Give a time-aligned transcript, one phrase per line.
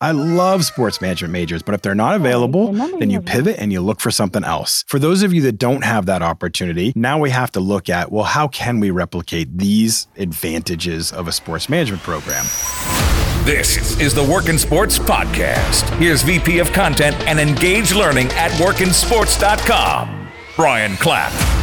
[0.00, 3.80] I love sports management majors, but if they're not available, then you pivot and you
[3.80, 4.84] look for something else.
[4.86, 8.12] For those of you that don't have that opportunity, now we have to look at
[8.12, 12.44] well, how can we replicate these advantages of a sports management program?
[13.44, 15.88] This is the Work in Sports Podcast.
[15.98, 21.57] Here's VP of Content and Engage Learning at workinsports.com, Brian Clapp.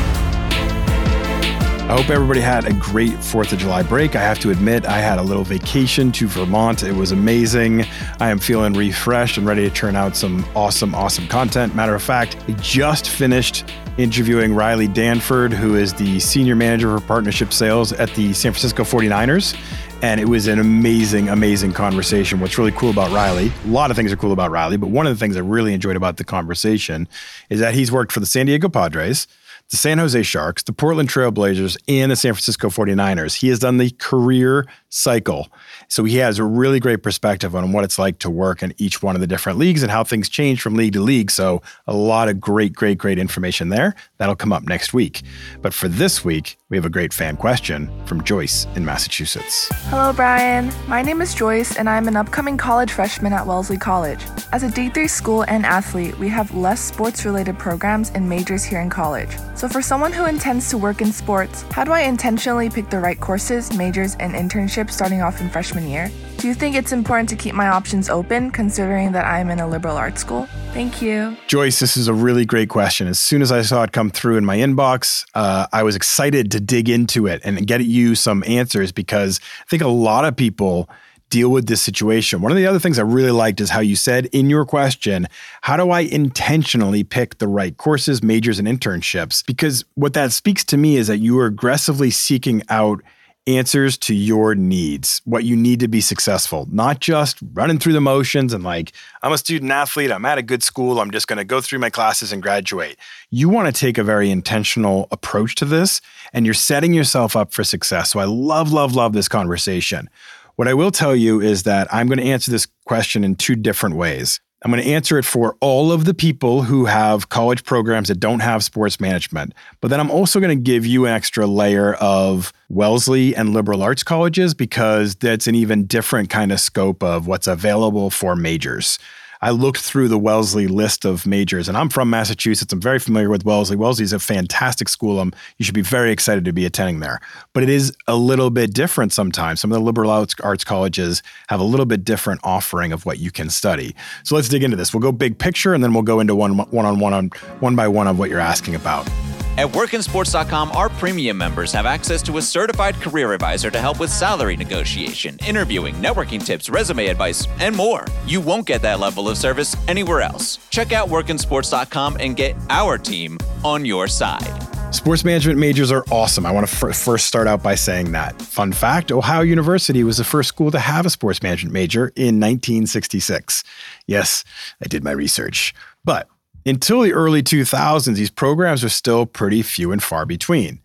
[1.87, 4.15] I hope everybody had a great 4th of July break.
[4.15, 6.81] I have to admit, I had a little vacation to Vermont.
[6.81, 7.85] It was amazing.
[8.19, 11.75] I am feeling refreshed and ready to turn out some awesome, awesome content.
[11.75, 13.65] Matter of fact, I just finished
[13.99, 18.83] interviewing Riley Danford, who is the senior manager for partnership sales at the San Francisco
[18.83, 19.55] 49ers.
[20.01, 22.39] And it was an amazing, amazing conversation.
[22.39, 25.05] What's really cool about Riley, a lot of things are cool about Riley, but one
[25.05, 27.07] of the things I really enjoyed about the conversation
[27.51, 29.27] is that he's worked for the San Diego Padres
[29.71, 33.35] the San Jose Sharks, the Portland Trailblazers, and the San Francisco 49ers.
[33.35, 35.47] He has done the career cycle.
[35.87, 39.01] So he has a really great perspective on what it's like to work in each
[39.03, 41.31] one of the different leagues and how things change from league to league.
[41.31, 43.95] So a lot of great, great, great information there.
[44.17, 45.23] That'll come up next week.
[45.61, 49.69] But for this week, we have a great fan question from Joyce in Massachusetts.
[49.89, 50.71] Hello, Brian.
[50.87, 54.19] My name is Joyce, and I'm an upcoming college freshman at Wellesley College.
[54.51, 58.81] As a D3 school and athlete, we have less sports related programs and majors here
[58.81, 59.29] in college.
[59.55, 62.99] So, for someone who intends to work in sports, how do I intentionally pick the
[62.99, 66.11] right courses, majors, and internships starting off in freshman year?
[66.37, 69.67] Do you think it's important to keep my options open considering that I'm in a
[69.67, 70.47] liberal arts school?
[70.73, 71.35] Thank you.
[71.47, 73.07] Joyce, this is a really great question.
[73.07, 76.51] As soon as I saw it come through in my inbox, uh, I was excited
[76.51, 80.35] to dig into it and get you some answers because I think a lot of
[80.35, 80.89] people
[81.29, 82.41] deal with this situation.
[82.41, 85.27] One of the other things I really liked is how you said in your question,
[85.61, 89.45] how do I intentionally pick the right courses, majors, and internships?
[89.45, 93.01] Because what that speaks to me is that you are aggressively seeking out
[93.47, 98.01] answers to your needs, what you need to be successful, not just running through the
[98.01, 101.37] motions and like, I'm a student athlete, I'm at a good school, I'm just going
[101.37, 102.97] to go through my classes and graduate.
[103.29, 106.01] You want to take a very intentional approach to this
[106.33, 108.11] and you're setting yourself up for success.
[108.11, 110.09] So I love, love, love this conversation.
[110.55, 113.55] What I will tell you is that I'm going to answer this question in two
[113.55, 114.39] different ways.
[114.65, 118.19] I'm going to answer it for all of the people who have college programs that
[118.19, 119.53] don't have sports management.
[119.79, 123.83] But then I'm also going to give you an extra layer of Wellesley and liberal
[123.83, 128.97] arts colleges because that's an even different kind of scope of what's available for majors.
[129.41, 132.71] I looked through the Wellesley list of majors, and I'm from Massachusetts.
[132.71, 133.75] I'm very familiar with Wellesley.
[133.75, 135.19] Wellesley is a fantastic school.
[135.19, 137.19] Um, you should be very excited to be attending there.
[137.53, 139.59] But it is a little bit different sometimes.
[139.59, 143.31] Some of the liberal arts colleges have a little bit different offering of what you
[143.31, 143.95] can study.
[144.23, 144.93] So let's dig into this.
[144.93, 147.29] We'll go big picture, and then we'll go into one one on one on
[147.59, 149.09] one by one of what you're asking about.
[149.57, 154.09] At workinsports.com, our premium members have access to a certified career advisor to help with
[154.09, 158.05] salary negotiation, interviewing, networking tips, resume advice, and more.
[158.25, 160.57] You won't get that level of service anywhere else.
[160.71, 164.61] Check out workinsports.com and get our team on your side.
[164.93, 166.45] Sports management majors are awesome.
[166.45, 168.41] I want to f- first start out by saying that.
[168.41, 172.39] Fun fact Ohio University was the first school to have a sports management major in
[172.41, 173.63] 1966.
[174.05, 174.43] Yes,
[174.83, 175.73] I did my research.
[176.03, 176.27] But
[176.65, 180.81] until the early 2000s, these programs are still pretty few and far between.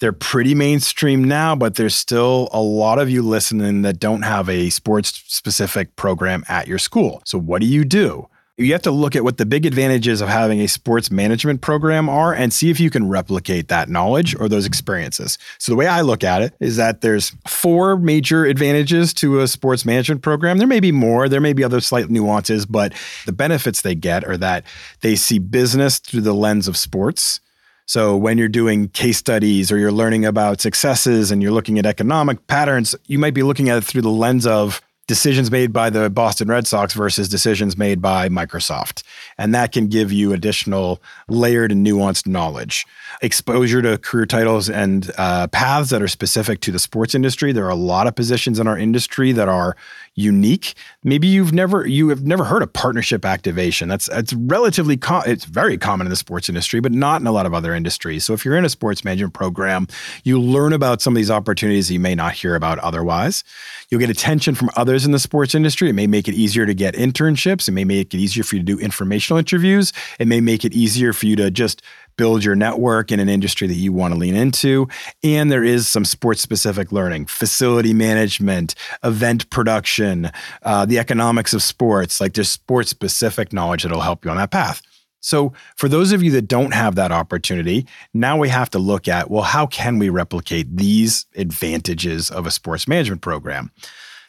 [0.00, 4.48] They're pretty mainstream now, but there's still a lot of you listening that don't have
[4.48, 7.20] a sports specific program at your school.
[7.26, 8.26] So, what do you do?
[8.60, 12.08] You have to look at what the big advantages of having a sports management program
[12.08, 15.38] are and see if you can replicate that knowledge or those experiences.
[15.58, 19.48] So the way I look at it is that there's four major advantages to a
[19.48, 20.58] sports management program.
[20.58, 22.94] There may be more, there may be other slight nuances, but
[23.26, 24.64] the benefits they get are that
[25.00, 27.40] they see business through the lens of sports.
[27.86, 31.86] So when you're doing case studies or you're learning about successes and you're looking at
[31.86, 35.90] economic patterns, you might be looking at it through the lens of decisions made by
[35.90, 39.02] the Boston Red Sox versus decisions made by Microsoft.
[39.36, 42.86] And that can give you additional layered and nuanced knowledge.
[43.20, 47.50] Exposure to career titles and uh, paths that are specific to the sports industry.
[47.50, 49.76] There are a lot of positions in our industry that are
[50.20, 50.74] unique.
[51.02, 53.88] Maybe you've never you have never heard of partnership activation.
[53.88, 57.32] That's it's relatively com- it's very common in the sports industry, but not in a
[57.32, 58.24] lot of other industries.
[58.24, 59.86] So if you're in a sports management program,
[60.24, 63.42] you learn about some of these opportunities you may not hear about otherwise.
[63.90, 65.88] You'll get attention from others in the sports industry.
[65.88, 67.68] It may make it easier to get internships.
[67.68, 69.92] It may make it easier for you to do informational interviews.
[70.18, 71.82] It may make it easier for you to just
[72.20, 74.86] build your network in an industry that you want to lean into.
[75.22, 80.30] And there is some sports specific learning, facility management, event production,
[80.62, 82.20] uh, the economics of sports.
[82.20, 84.82] Like there's sports specific knowledge that'll help you on that path.
[85.22, 89.08] So, for those of you that don't have that opportunity, now we have to look
[89.08, 93.70] at well, how can we replicate these advantages of a sports management program?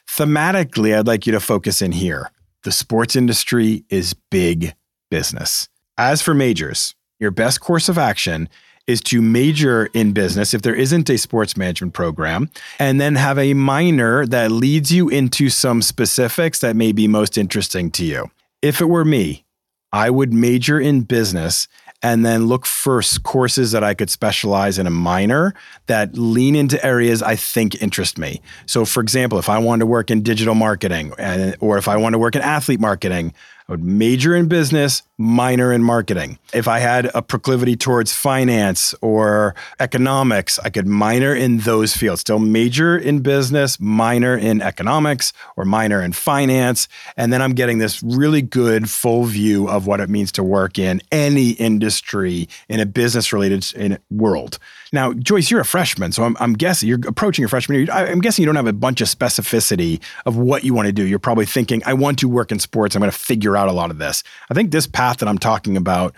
[0.08, 2.32] Thematically, I'd like you to focus in here
[2.64, 4.76] the sports industry is big
[5.10, 5.68] business.
[5.98, 8.50] As for majors, your best course of action
[8.88, 13.38] is to major in business if there isn't a sports management program, and then have
[13.38, 18.30] a minor that leads you into some specifics that may be most interesting to you.
[18.62, 19.46] If it were me,
[19.94, 21.68] I would major in business
[22.04, 25.54] and then look for courses that I could specialize in a minor
[25.86, 28.42] that lean into areas I think interest me.
[28.66, 31.98] So, for example, if I wanted to work in digital marketing and, or if I
[31.98, 33.34] want to work in athlete marketing,
[33.68, 36.40] I would major in business, minor in marketing.
[36.54, 42.22] If I had a proclivity towards finance or economics, I could minor in those fields.
[42.22, 46.88] Still major in business, minor in economics or minor in finance.
[47.16, 50.80] And then I'm getting this really good full view of what it means to work
[50.80, 54.58] in any industry in a business related world.
[54.94, 57.88] Now, Joyce, you're a freshman, so I'm, I'm guessing you're approaching your freshman year.
[57.94, 61.06] I'm guessing you don't have a bunch of specificity of what you want to do.
[61.06, 62.94] You're probably thinking, I want to work in sports.
[62.94, 64.24] I'm going to figure out a lot of this.
[64.50, 66.16] I think this path that I'm talking about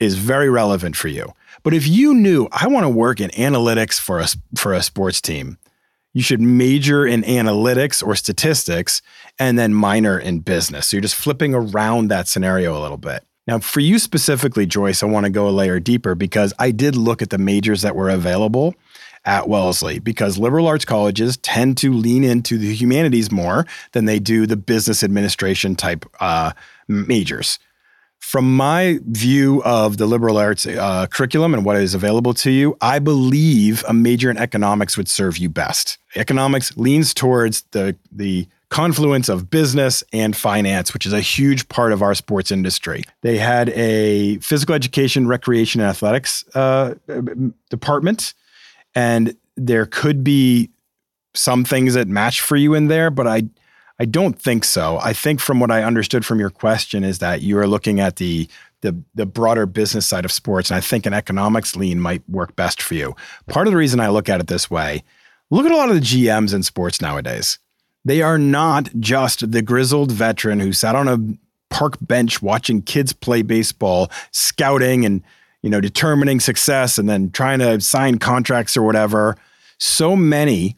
[0.00, 1.32] is very relevant for you.
[1.62, 4.26] But if you knew I want to work in analytics for a,
[4.56, 5.58] for a sports team,
[6.12, 9.02] you should major in analytics or statistics
[9.38, 10.88] and then minor in business.
[10.88, 13.24] So you're just flipping around that scenario a little bit.
[13.46, 16.96] Now, for you specifically, Joyce, I want to go a layer deeper because I did
[16.96, 18.74] look at the majors that were available
[19.24, 24.18] at Wellesley because liberal arts colleges tend to lean into the humanities more than they
[24.18, 26.52] do the business administration type uh,
[26.88, 27.58] majors.
[28.18, 32.76] From my view of the liberal arts uh, curriculum and what is available to you,
[32.80, 35.98] I believe a major in economics would serve you best.
[36.16, 41.92] Economics leans towards the the confluence of business and finance, which is a huge part
[41.92, 43.04] of our sports industry.
[43.20, 46.94] They had a physical education, recreation, and athletics uh,
[47.70, 48.34] department,
[48.94, 50.70] and there could be
[51.34, 53.44] some things that match for you in there, but I.
[53.96, 54.98] I don't think so.
[55.00, 58.16] I think from what I understood from your question is that you are looking at
[58.16, 58.48] the
[58.84, 60.70] the, the broader business side of sports.
[60.70, 63.16] And I think an economics lean might work best for you.
[63.48, 65.02] Part of the reason I look at it this way,
[65.50, 67.58] look at a lot of the GMs in sports nowadays.
[68.04, 71.18] They are not just the grizzled veteran who sat on a
[71.74, 75.22] park bench watching kids play baseball, scouting and
[75.64, 79.34] you know determining success and then trying to sign contracts or whatever.
[79.78, 80.76] So many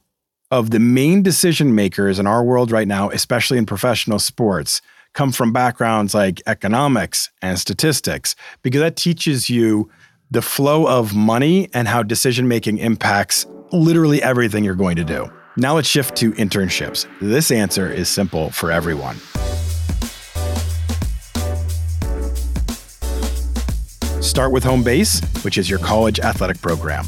[0.52, 4.80] of the main decision makers in our world right now, especially in professional sports,
[5.12, 9.90] come from backgrounds like economics and statistics because that teaches you
[10.30, 15.28] the flow of money and how decision making impacts literally everything you're going to do.
[15.56, 17.08] Now let's shift to internships.
[17.20, 19.16] This answer is simple for everyone.
[24.26, 27.06] Start with home base, which is your college athletic program.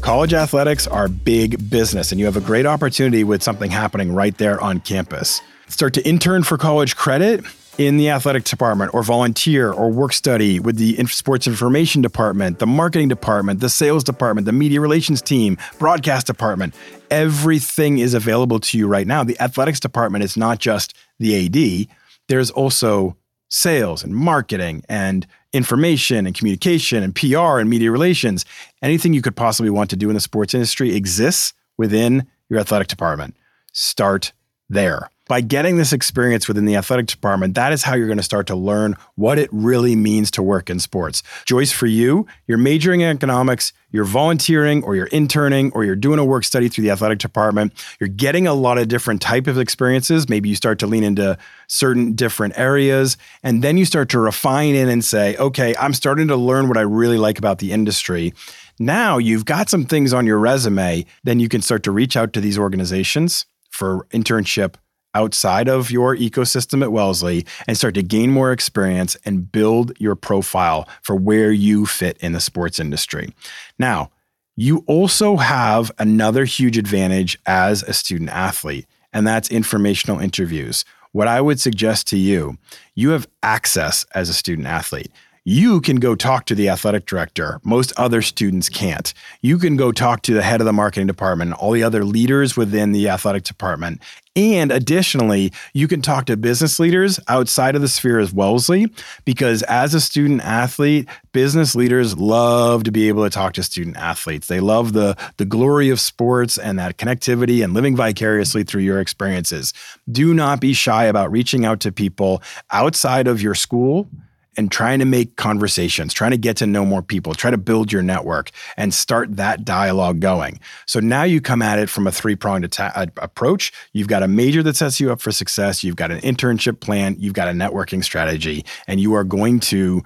[0.00, 4.36] College athletics are big business, and you have a great opportunity with something happening right
[4.38, 5.42] there on campus.
[5.68, 7.44] Start to intern for college credit
[7.76, 12.66] in the athletic department or volunteer or work study with the sports information department, the
[12.66, 16.74] marketing department, the sales department, the media relations team, broadcast department.
[17.10, 19.22] Everything is available to you right now.
[19.22, 21.94] The athletics department is not just the AD,
[22.28, 23.16] there's also
[23.54, 28.44] sales and marketing and information and communication and PR and media relations.
[28.82, 32.88] Anything you could possibly want to do in the sports industry exists within your athletic
[32.88, 33.36] department.
[33.72, 34.32] Start
[34.68, 38.22] there by getting this experience within the athletic department, that is how you're going to
[38.22, 41.22] start to learn what it really means to work in sports.
[41.46, 46.18] Joyce, for you, you're majoring in economics, you're volunteering or you're interning or you're doing
[46.18, 47.72] a work study through the athletic department.
[47.98, 50.28] You're getting a lot of different type of experiences.
[50.28, 54.74] Maybe you start to lean into certain different areas and then you start to refine
[54.74, 58.34] in and say, "Okay, I'm starting to learn what I really like about the industry."
[58.78, 62.32] Now you've got some things on your resume, then you can start to reach out
[62.32, 64.76] to these organizations for internship
[65.14, 70.14] outside of your ecosystem at Wellesley and start to gain more experience and build your
[70.14, 73.32] profile for where you fit in the sports industry.
[73.78, 74.10] Now,
[74.56, 80.84] you also have another huge advantage as a student athlete, and that's informational interviews.
[81.10, 82.58] What I would suggest to you,
[82.94, 85.10] you have access as a student athlete
[85.44, 87.60] you can go talk to the athletic director.
[87.62, 89.12] Most other students can't.
[89.42, 92.56] You can go talk to the head of the marketing department, all the other leaders
[92.56, 94.00] within the athletic department.
[94.34, 98.90] And additionally, you can talk to business leaders outside of the sphere as Wellesley,
[99.26, 103.96] because as a student athlete, business leaders love to be able to talk to student
[103.98, 104.48] athletes.
[104.48, 108.98] They love the, the glory of sports and that connectivity and living vicariously through your
[108.98, 109.74] experiences.
[110.10, 114.08] Do not be shy about reaching out to people outside of your school
[114.56, 117.92] and trying to make conversations, trying to get to know more people, try to build
[117.92, 120.60] your network and start that dialogue going.
[120.86, 123.72] So now you come at it from a three pronged atta- uh, approach.
[123.92, 127.16] You've got a major that sets you up for success, you've got an internship plan,
[127.18, 130.02] you've got a networking strategy, and you are going to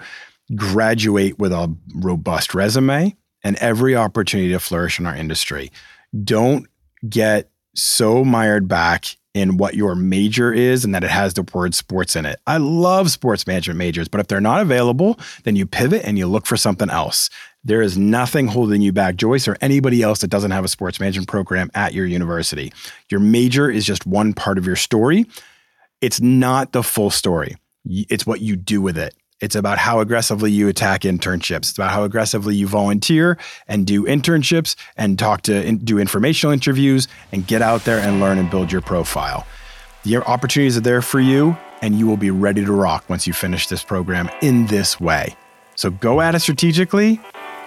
[0.55, 3.15] graduate with a robust resume
[3.45, 5.71] and every opportunity to flourish in our industry.
[6.25, 6.67] Don't
[7.09, 11.75] get so mired back in what your major is and that it has the word
[11.75, 12.41] sports in it.
[12.47, 16.27] I love sports management majors, but if they're not available, then you pivot and you
[16.27, 17.31] look for something else.
[17.65, 20.99] There is nothing holding you back, Joyce, or anybody else that doesn't have a sports
[21.01, 22.73] management program at your university.
[23.11, 25.27] Your major is just one part of your story.
[26.01, 27.57] It's not the full story.
[27.85, 29.15] It's what you do with it.
[29.41, 31.71] It's about how aggressively you attack internships.
[31.71, 37.07] It's about how aggressively you volunteer and do internships and talk to do informational interviews
[37.31, 39.47] and get out there and learn and build your profile.
[40.03, 43.33] The opportunities are there for you and you will be ready to rock once you
[43.33, 45.37] finish this program in this way.
[45.77, 47.21] So go at it strategically.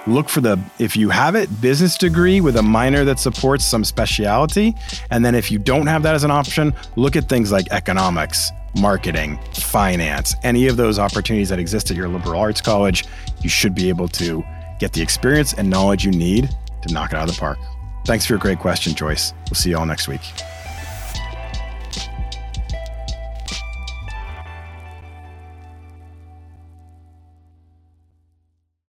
[0.08, 3.86] Look for the, if you have it, business degree with a minor that supports some
[3.86, 4.74] speciality.
[5.12, 8.52] And then if you don't have that as an option, look at things like economics,
[8.76, 13.06] marketing, finance, any of those opportunities that exist at your liberal arts college,
[13.42, 14.44] you should be able to
[14.80, 16.50] get the experience and knowledge you need
[16.82, 17.60] to knock it out of the park.
[18.06, 19.34] Thanks for your great question, Joyce.
[19.50, 20.22] We'll see you all next week.